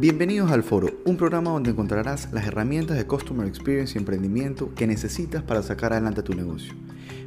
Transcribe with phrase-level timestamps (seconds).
[0.00, 4.86] Bienvenidos al Foro, un programa donde encontrarás las herramientas de Customer Experience y emprendimiento que
[4.86, 6.72] necesitas para sacar adelante tu negocio.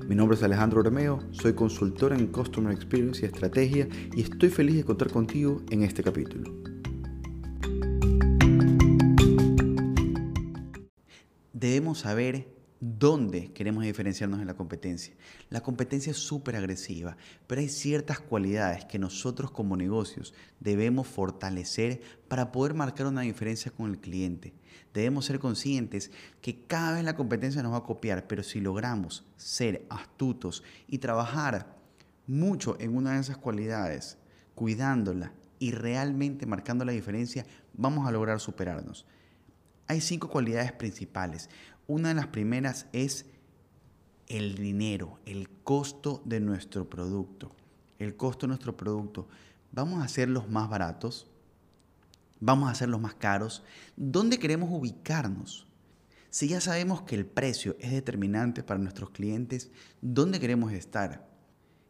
[0.07, 4.77] Mi nombre es Alejandro Romeo, soy consultor en Customer Experience y Estrategia y estoy feliz
[4.77, 6.49] de contar contigo en este capítulo.
[11.51, 12.47] Debemos saber
[12.81, 15.13] dónde queremos diferenciarnos en la competencia.
[15.51, 17.15] La competencia es súper agresiva,
[17.45, 23.71] pero hay ciertas cualidades que nosotros como negocios debemos fortalecer para poder marcar una diferencia
[23.71, 24.53] con el cliente.
[24.95, 26.11] Debemos ser conscientes
[26.41, 30.97] que cada vez la competencia nos va a copiar, pero si logramos ser astutos y
[30.97, 31.77] trabajar
[32.25, 34.17] mucho en una de esas cualidades,
[34.55, 39.05] cuidándola y realmente marcando la diferencia, vamos a lograr superarnos.
[39.87, 41.49] Hay cinco cualidades principales.
[41.91, 43.25] Una de las primeras es
[44.29, 47.53] el dinero, el costo de nuestro producto.
[47.99, 49.27] El costo de nuestro producto.
[49.73, 51.27] ¿Vamos a hacerlos más baratos?
[52.39, 53.61] ¿Vamos a hacerlos más caros?
[53.97, 55.67] ¿Dónde queremos ubicarnos?
[56.29, 61.27] Si ya sabemos que el precio es determinante para nuestros clientes, ¿dónde queremos estar?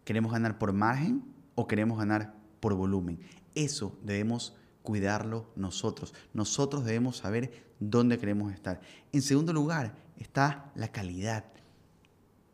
[0.04, 3.20] ¿Queremos ganar por margen o queremos ganar por volumen?
[3.54, 6.14] Eso debemos cuidarlo nosotros.
[6.34, 8.82] Nosotros debemos saber dónde queremos estar.
[9.12, 11.46] En segundo lugar está la calidad.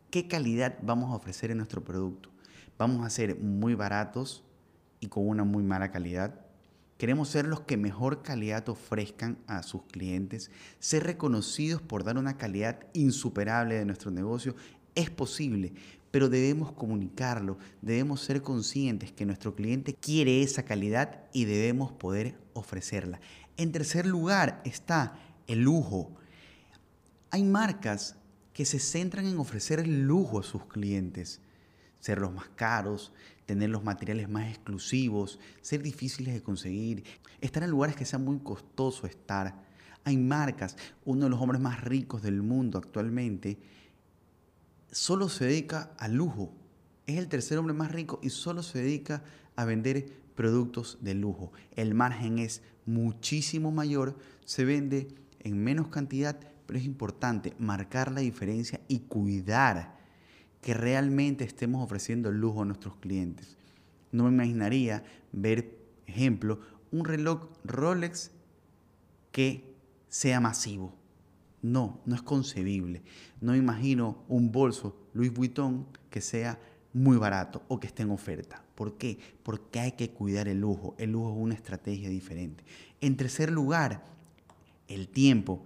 [0.09, 2.29] ¿Qué calidad vamos a ofrecer en nuestro producto?
[2.77, 4.43] ¿Vamos a ser muy baratos
[4.99, 6.47] y con una muy mala calidad?
[6.97, 12.37] Queremos ser los que mejor calidad ofrezcan a sus clientes, ser reconocidos por dar una
[12.37, 14.55] calidad insuperable de nuestro negocio.
[14.97, 15.73] Es posible,
[16.09, 22.35] pero debemos comunicarlo, debemos ser conscientes que nuestro cliente quiere esa calidad y debemos poder
[22.53, 23.19] ofrecerla.
[23.57, 26.09] En tercer lugar está el lujo.
[27.29, 28.15] Hay marcas
[28.53, 31.41] que se centran en ofrecer lujo a sus clientes,
[31.99, 33.13] ser los más caros,
[33.45, 37.03] tener los materiales más exclusivos, ser difíciles de conseguir,
[37.39, 39.63] estar en lugares que sea muy costoso estar.
[40.05, 43.59] Hay marcas, uno de los hombres más ricos del mundo actualmente,
[44.91, 46.53] solo se dedica al lujo.
[47.05, 49.23] Es el tercer hombre más rico y solo se dedica
[49.55, 51.51] a vender productos de lujo.
[51.75, 55.07] El margen es muchísimo mayor, se vende
[55.39, 59.97] en menos cantidad, pero es importante marcar la diferencia y cuidar
[60.61, 63.55] que realmente estemos ofreciendo lujo a nuestros clientes.
[64.11, 66.59] No me imaginaría ver, ejemplo,
[66.91, 68.31] un reloj Rolex
[69.31, 69.75] que
[70.09, 70.96] sea masivo
[71.71, 73.03] no, no es concebible.
[73.41, 76.59] No imagino un bolso Louis Vuitton que sea
[76.93, 78.63] muy barato o que esté en oferta.
[78.75, 79.19] ¿Por qué?
[79.43, 80.95] Porque hay que cuidar el lujo.
[80.97, 82.63] El lujo es una estrategia diferente.
[83.01, 84.05] En tercer lugar,
[84.87, 85.63] el tiempo.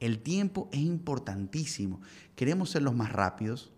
[0.00, 2.00] El tiempo es importantísimo.
[2.34, 3.72] Queremos ser los más rápidos.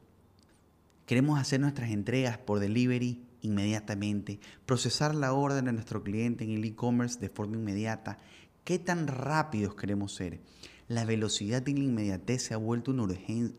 [1.06, 6.64] Queremos hacer nuestras entregas por delivery inmediatamente, procesar la orden de nuestro cliente en el
[6.64, 8.16] e-commerce de forma inmediata.
[8.64, 10.40] ¿Qué tan rápidos queremos ser?
[10.88, 13.56] La velocidad y la inmediatez se ha vuelto una urgencia.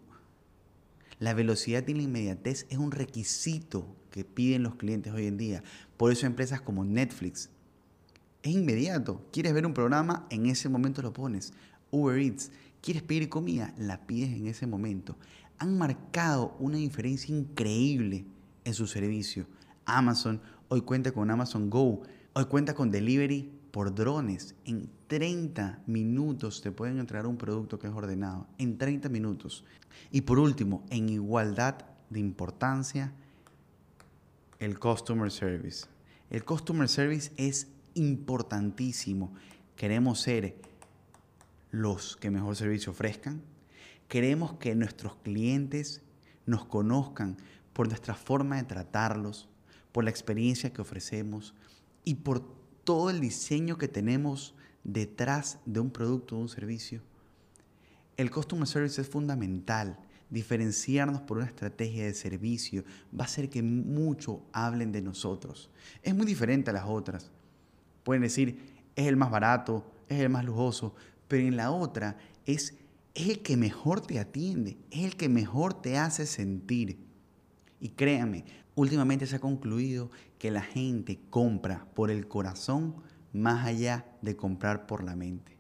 [1.20, 5.64] La velocidad y la inmediatez es un requisito que piden los clientes hoy en día.
[5.98, 7.50] Por eso empresas como Netflix
[8.44, 9.26] es inmediato.
[9.32, 10.28] ¿Quieres ver un programa?
[10.30, 11.54] En ese momento lo pones.
[11.90, 12.52] Uber Eats.
[12.82, 13.74] ¿Quieres pedir comida?
[13.78, 15.18] La pides en ese momento.
[15.58, 18.26] Han marcado una diferencia increíble
[18.66, 19.48] en su servicio.
[19.86, 22.04] Amazon hoy cuenta con Amazon Go.
[22.34, 24.56] Hoy cuenta con delivery por drones.
[24.64, 28.48] En 30 minutos te pueden entregar un producto que es ordenado.
[28.58, 29.66] En 30 minutos.
[30.12, 33.12] Y por último, en igualdad de importancia,
[34.60, 35.88] el Customer Service.
[36.30, 39.34] El Customer Service es importantísimo.
[39.76, 40.56] Queremos ser
[41.70, 43.42] los que mejor servicio ofrezcan.
[44.08, 46.02] Queremos que nuestros clientes
[46.46, 47.36] nos conozcan
[47.74, 49.50] por nuestra forma de tratarlos,
[49.92, 51.54] por la experiencia que ofrecemos
[52.06, 57.02] y por todo el diseño que tenemos detrás de un producto o un servicio.
[58.16, 60.00] El Customer Service es fundamental.
[60.30, 62.84] Diferenciarnos por una estrategia de servicio
[63.18, 65.70] va a hacer que mucho hablen de nosotros.
[66.02, 67.32] Es muy diferente a las otras.
[68.04, 70.96] Pueden decir, es el más barato, es el más lujoso,
[71.28, 72.76] pero en la otra es,
[73.16, 76.98] el que mejor te atiende, es el que mejor te hace sentir.
[77.80, 78.46] Y créanme,
[78.76, 82.96] últimamente se ha concluido que la gente compra por el corazón
[83.34, 85.58] más allá de comprar por la mente.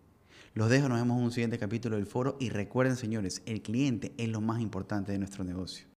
[0.53, 4.13] Los dejo, nos vemos en un siguiente capítulo del foro y recuerden señores, el cliente
[4.17, 5.87] es lo más importante de nuestro negocio.